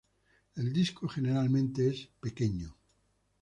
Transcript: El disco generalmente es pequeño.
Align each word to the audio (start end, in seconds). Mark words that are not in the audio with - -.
El 0.55 0.73
disco 0.73 1.07
generalmente 1.07 1.87
es 1.87 2.09
pequeño. 2.19 2.75